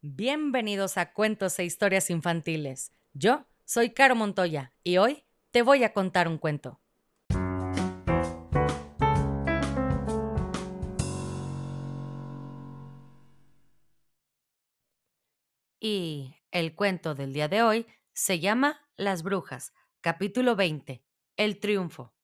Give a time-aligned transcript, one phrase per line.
[0.00, 2.92] Bienvenidos a Cuentos e Historias Infantiles.
[3.14, 6.80] Yo soy Caro Montoya y hoy te voy a contar un cuento.
[15.80, 21.02] Y el cuento del día de hoy se llama Las Brujas, capítulo 20,
[21.36, 22.14] El Triunfo.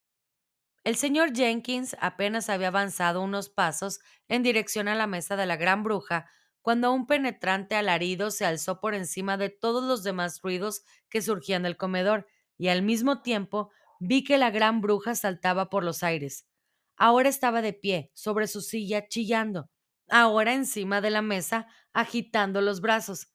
[0.84, 3.98] El señor Jenkins apenas había avanzado unos pasos
[4.28, 6.30] en dirección a la mesa de la gran bruja
[6.64, 11.62] cuando un penetrante alarido se alzó por encima de todos los demás ruidos que surgían
[11.62, 16.48] del comedor, y al mismo tiempo vi que la gran bruja saltaba por los aires.
[16.96, 19.68] Ahora estaba de pie, sobre su silla, chillando,
[20.08, 23.28] ahora encima de la mesa, agitando los brazos.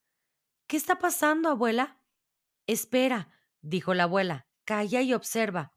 [0.65, 2.01] ¿Qué está pasando, abuela?
[2.65, 3.29] Espera,
[3.61, 5.75] dijo la abuela, calla y observa.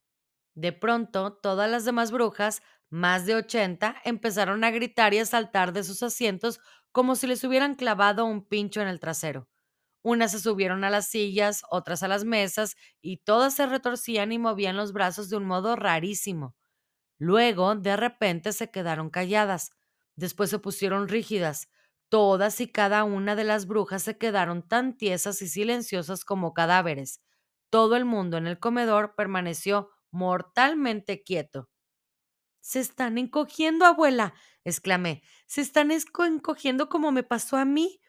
[0.55, 5.73] De pronto, todas las demás brujas, más de ochenta, empezaron a gritar y a saltar
[5.75, 6.61] de sus asientos
[6.93, 9.49] como si les hubieran clavado un pincho en el trasero.
[10.03, 14.39] Unas se subieron a las sillas, otras a las mesas, y todas se retorcían y
[14.39, 16.57] movían los brazos de un modo rarísimo.
[17.19, 19.71] Luego, de repente, se quedaron calladas.
[20.17, 21.69] Después se pusieron rígidas.
[22.11, 27.21] Todas y cada una de las brujas se quedaron tan tiesas y silenciosas como cadáveres.
[27.71, 31.71] Todo el mundo en el comedor permaneció mortalmente quieto.
[32.63, 35.23] Se están encogiendo, abuela, exclamé.
[35.47, 38.01] Se están encogiendo como me pasó a mí.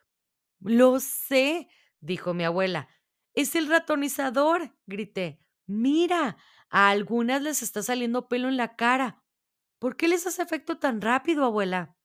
[0.59, 1.67] Lo sé,
[1.99, 2.87] dijo mi abuela.
[3.33, 5.41] Es el ratonizador, grité.
[5.65, 6.37] Mira,
[6.69, 9.23] a algunas les está saliendo pelo en la cara.
[9.79, 11.97] ¿Por qué les hace efecto tan rápido, abuela?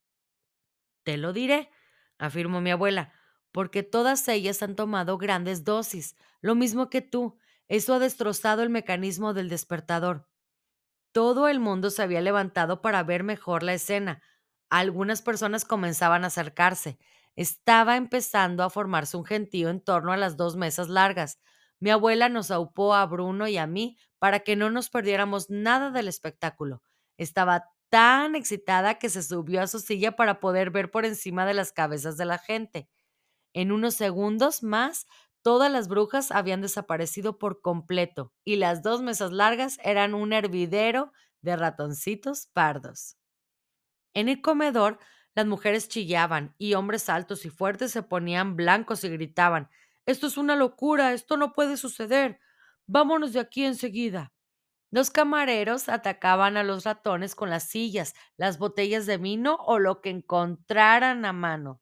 [1.02, 1.70] Te lo diré,
[2.16, 3.12] afirmó mi abuela,
[3.52, 7.38] porque todas ellas han tomado grandes dosis, lo mismo que tú.
[7.69, 10.26] Eso ha destrozado el mecanismo del despertador.
[11.12, 14.23] Todo el mundo se había levantado para ver mejor la escena.
[14.70, 16.98] Algunas personas comenzaban a acercarse.
[17.37, 21.39] Estaba empezando a formarse un gentío en torno a las dos mesas largas.
[21.81, 25.91] Mi abuela nos aupó a Bruno y a mí para que no nos perdiéramos nada
[25.91, 26.82] del espectáculo.
[27.16, 31.55] Estaba tan excitada que se subió a su silla para poder ver por encima de
[31.55, 32.88] las cabezas de la gente.
[33.55, 35.06] En unos segundos más,
[35.48, 41.10] todas las brujas habían desaparecido por completo y las dos mesas largas eran un hervidero
[41.41, 43.16] de ratoncitos pardos.
[44.12, 44.98] En el comedor,
[45.34, 49.70] las mujeres chillaban y hombres altos y fuertes se ponían blancos y gritaban
[50.04, 52.41] Esto es una locura, esto no puede suceder.
[52.87, 54.34] Vámonos de aquí enseguida.
[54.91, 60.03] Los camareros atacaban a los ratones con las sillas, las botellas de vino o lo
[60.03, 61.81] que encontraran a mano.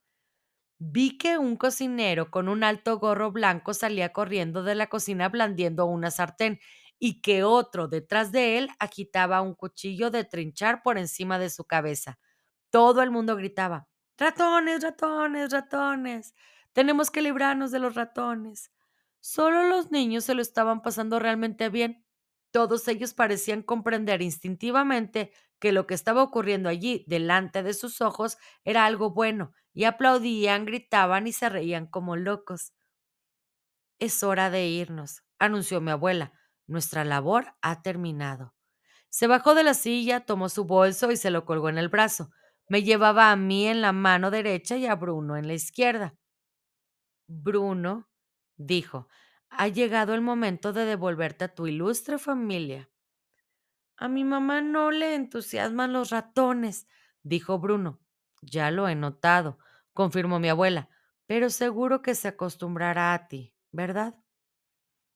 [0.79, 5.87] Vi que un cocinero con un alto gorro blanco salía corriendo de la cocina blandiendo
[5.87, 6.61] una sartén
[6.99, 11.65] y que otro detrás de él agitaba un cuchillo de trinchar por encima de su
[11.65, 12.19] cabeza.
[12.71, 13.89] Todo el mundo gritaba
[14.19, 16.35] Ratones, ratones, ratones.
[16.73, 18.71] Tenemos que librarnos de los ratones.
[19.21, 22.05] Solo los niños se lo estaban pasando realmente bien.
[22.51, 28.39] Todos ellos parecían comprender instintivamente que lo que estaba ocurriendo allí delante de sus ojos
[28.65, 32.73] era algo bueno, y aplaudían, gritaban y se reían como locos.
[33.99, 36.33] Es hora de irnos, anunció mi abuela.
[36.67, 38.55] Nuestra labor ha terminado.
[39.11, 42.31] Se bajó de la silla, tomó su bolso y se lo colgó en el brazo.
[42.71, 46.15] Me llevaba a mí en la mano derecha y a Bruno en la izquierda.
[47.29, 48.09] Bruno,
[48.57, 49.09] dijo,
[49.51, 52.89] ha llegado el momento de devolverte a tu ilustre familia.
[53.99, 56.89] A mi mamá no le entusiasman los ratones,
[57.23, 58.01] dijo Bruno.
[58.41, 59.59] Ya lo he notado,
[59.97, 60.89] confirmó mi abuela,
[61.27, 64.15] pero seguro que se acostumbrará a ti, ¿verdad?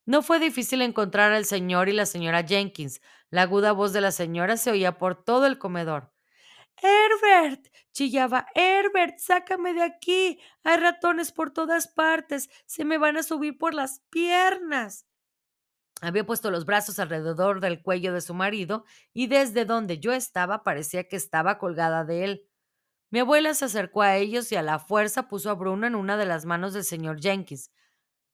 [0.07, 3.01] No fue difícil encontrar al señor y la señora Jenkins.
[3.31, 6.13] La aguda voz de la señora se oía por todo el comedor.
[6.83, 10.41] Herbert, chillaba, Herbert, sácame de aquí.
[10.65, 12.51] Hay ratones por todas partes.
[12.67, 15.07] Se me van a subir por las piernas.
[16.01, 20.65] Había puesto los brazos alrededor del cuello de su marido y desde donde yo estaba
[20.65, 22.50] parecía que estaba colgada de él.
[23.11, 26.17] Mi abuela se acercó a ellos y a la fuerza puso a Bruno en una
[26.17, 27.73] de las manos del señor Jenkins.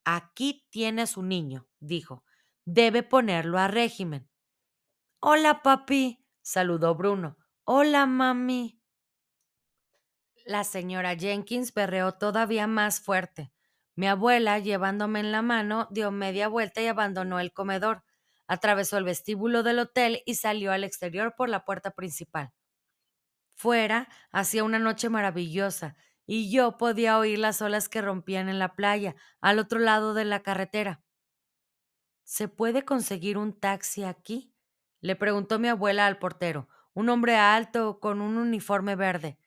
[0.04, 2.24] Aquí tiene a su niño, dijo.
[2.66, 4.28] Debe ponerlo a régimen.
[5.20, 7.38] Hola, papi, saludó Bruno.
[7.64, 8.80] Hola, mami.
[10.44, 13.52] La señora Jenkins berreó todavía más fuerte.
[13.94, 18.04] Mi abuela, llevándome en la mano, dio media vuelta y abandonó el comedor.
[18.46, 22.52] Atravesó el vestíbulo del hotel y salió al exterior por la puerta principal.
[23.56, 28.76] Fuera hacía una noche maravillosa y yo podía oír las olas que rompían en la
[28.76, 31.02] playa, al otro lado de la carretera.
[32.22, 34.54] ¿Se puede conseguir un taxi aquí?
[35.00, 39.38] le preguntó mi abuela al portero un hombre alto con un uniforme verde.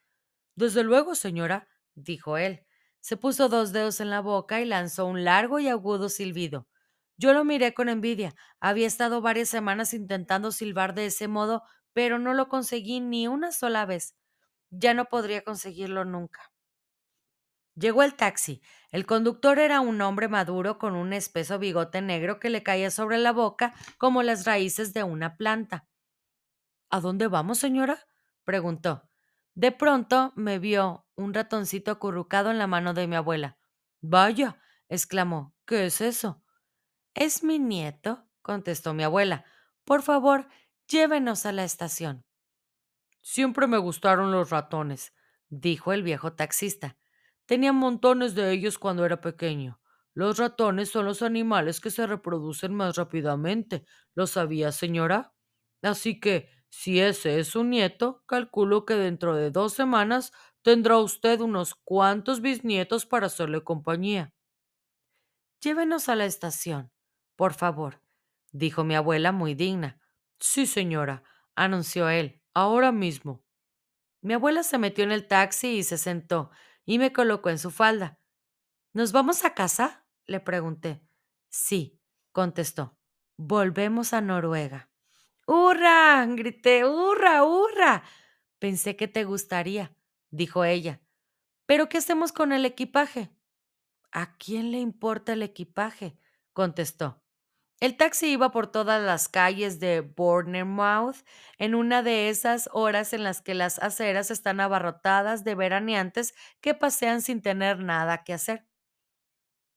[0.54, 2.64] Desde luego, señora, dijo él.
[3.00, 6.68] Se puso dos dedos en la boca y lanzó un largo y agudo silbido.
[7.18, 8.36] Yo lo miré con envidia.
[8.60, 11.64] Había estado varias semanas intentando silbar de ese modo,
[12.00, 14.16] pero no lo conseguí ni una sola vez.
[14.70, 16.54] Ya no podría conseguirlo nunca.
[17.76, 18.62] Llegó el taxi.
[18.90, 23.18] El conductor era un hombre maduro con un espeso bigote negro que le caía sobre
[23.18, 25.90] la boca como las raíces de una planta.
[26.90, 28.00] ¿A dónde vamos, señora?
[28.46, 29.10] preguntó.
[29.54, 33.58] De pronto me vio un ratoncito acurrucado en la mano de mi abuela.
[34.00, 34.58] Vaya,
[34.88, 36.46] exclamó, ¿qué es eso?
[37.14, 39.44] Es mi nieto, contestó mi abuela.
[39.84, 40.48] Por favor,
[40.90, 42.26] llévenos a la estación.
[43.22, 45.14] Siempre me gustaron los ratones,
[45.50, 46.98] dijo el viejo taxista.
[47.46, 49.82] Tenía montones de ellos cuando era pequeño.
[50.14, 53.86] Los ratones son los animales que se reproducen más rápidamente.
[54.16, 55.34] ¿Lo sabía, señora?
[55.82, 60.32] Así que, si ese es su nieto, calculo que dentro de dos semanas
[60.62, 64.34] tendrá usted unos cuantos bisnietos para hacerle compañía.
[65.62, 66.92] Llévenos a la estación,
[67.38, 68.02] por favor,
[68.52, 70.00] dijo mi abuela muy digna.
[70.40, 71.24] Sí, señora,
[71.56, 73.44] anunció él, ahora mismo.
[74.22, 76.52] Mi abuela se metió en el taxi y se sentó,
[76.86, 78.20] y me colocó en su falda.
[78.94, 80.06] ¿Nos vamos a casa?
[80.26, 81.02] le pregunté.
[81.50, 82.00] Sí,
[82.32, 82.98] contestó.
[83.38, 84.90] Volvemos a Noruega.
[85.48, 86.26] ¡Hurra!
[86.28, 86.86] grité.
[86.86, 88.04] ¡Hurra, hurra!
[88.60, 89.96] Pensé que te gustaría,
[90.30, 91.02] dijo ella.
[91.66, 93.32] ¿Pero qué hacemos con el equipaje?
[94.12, 96.18] ¿A quién le importa el equipaje?
[96.54, 97.24] contestó.
[97.80, 101.16] El taxi iba por todas las calles de Bournemouth
[101.58, 106.74] en una de esas horas en las que las aceras están abarrotadas de veraneantes que
[106.74, 108.68] pasean sin tener nada que hacer.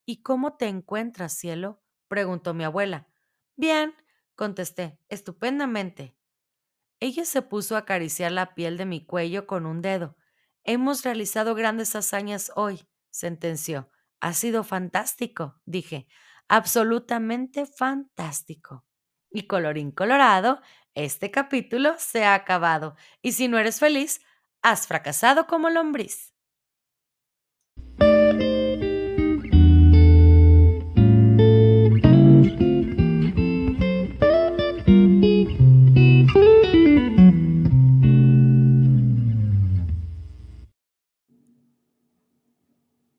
[0.05, 1.81] ¿Y cómo te encuentras, cielo?
[2.09, 3.07] preguntó mi abuela.
[3.55, 3.95] Bien,
[4.35, 6.17] contesté, estupendamente.
[6.99, 10.17] Ella se puso a acariciar la piel de mi cuello con un dedo.
[10.65, 13.91] Hemos realizado grandes hazañas hoy, sentenció.
[14.21, 16.09] Ha sido fantástico, dije
[16.53, 18.85] absolutamente fantástico.
[19.31, 20.61] Y colorín colorado,
[20.95, 22.95] este capítulo se ha acabado.
[23.23, 24.21] Y si no eres feliz,
[24.61, 26.32] has fracasado como lombriz.